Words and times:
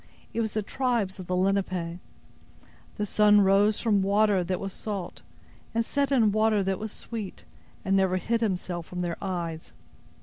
"It 0.33 0.41
was 0.41 0.53
the 0.53 0.63
tribes 0.63 1.19
of 1.19 1.27
the 1.27 1.35
Lenape! 1.35 1.99
The 2.95 3.05
sun 3.05 3.41
rose 3.41 3.79
from 3.79 4.01
water 4.01 4.43
that 4.43 4.59
was 4.59 4.73
salt, 4.73 5.21
and 5.75 5.85
set 5.85 6.11
in 6.11 6.31
water 6.31 6.63
that 6.63 6.79
was 6.79 6.91
sweet, 6.91 7.45
and 7.85 7.95
never 7.95 8.17
hid 8.17 8.41
himself 8.41 8.87
from 8.87 9.01
their 9.01 9.17
eyes. 9.23 9.73